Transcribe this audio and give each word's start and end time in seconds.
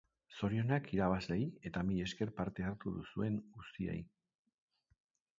Zorionak 0.37 0.87
irabazleei 0.95 1.43
eta 1.69 1.83
mila 1.89 2.07
esker 2.09 2.31
parte 2.39 2.65
hartu 2.69 2.93
duzuen 2.95 3.37
guztiei! 3.59 3.99